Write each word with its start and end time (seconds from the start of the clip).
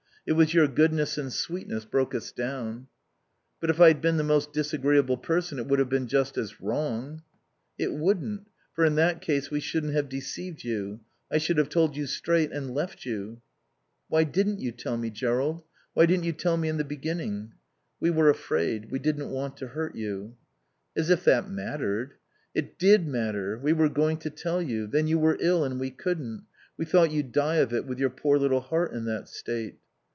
It 0.23 0.33
was 0.33 0.53
your 0.53 0.67
goodness 0.67 1.17
and 1.17 1.33
sweetness 1.33 1.83
broke 1.85 2.13
us 2.13 2.31
down." 2.31 2.87
"But 3.59 3.71
if 3.71 3.81
I'd 3.81 4.01
been 4.03 4.17
the 4.17 4.23
most 4.23 4.53
disagreeable 4.53 5.17
person 5.17 5.57
it 5.57 5.65
would 5.65 5.79
have 5.79 5.89
been 5.89 6.05
just 6.05 6.37
as 6.37 6.61
wrong." 6.61 7.23
"It 7.79 7.91
wouldn't, 7.93 8.47
for 8.71 8.85
in 8.85 8.93
that 8.95 9.21
case 9.21 9.49
we 9.49 9.59
shouldn't 9.59 9.93
have 9.93 10.07
deceived 10.09 10.63
you. 10.63 10.99
I 11.31 11.39
should 11.39 11.57
have 11.57 11.69
told 11.69 11.97
you 11.97 12.05
straight 12.05 12.51
and 12.51 12.71
left 12.75 13.03
you." 13.03 13.41
"Why 14.09 14.23
didn't 14.23 14.59
you 14.59 14.71
tell 14.71 14.95
me, 14.95 15.09
Jerrold? 15.09 15.63
Why 15.95 16.05
didn't 16.05 16.25
you 16.25 16.33
tell 16.33 16.55
me 16.55 16.69
in 16.69 16.77
the 16.77 16.83
beginning?" 16.83 17.53
"We 17.99 18.11
were 18.11 18.29
afraid. 18.29 18.91
We 18.91 18.99
didn't 18.99 19.31
want 19.31 19.57
to 19.57 19.69
hurt 19.69 19.95
you." 19.95 20.37
"As 20.95 21.09
if 21.09 21.23
that 21.23 21.49
mattered." 21.49 22.13
"It 22.53 22.77
did 22.77 23.07
matter. 23.07 23.57
We 23.57 23.73
were 23.73 23.89
going 23.89 24.17
to 24.17 24.29
tell 24.29 24.61
you. 24.61 24.85
Then 24.85 25.07
you 25.07 25.17
were 25.17 25.37
ill 25.39 25.63
and 25.63 25.79
we 25.79 25.89
couldn't. 25.89 26.43
We 26.77 26.85
thought 26.85 27.09
you'd 27.11 27.31
die 27.31 27.55
of 27.55 27.73
it, 27.73 27.87
with 27.87 27.97
your 27.97 28.11
poor 28.11 28.37
little 28.37 28.61
heart 28.61 28.93
in 28.93 29.05
that 29.05 29.27
state." 29.27 29.79